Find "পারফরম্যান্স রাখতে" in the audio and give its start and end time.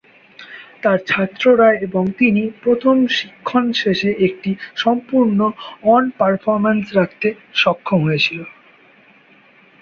6.19-7.27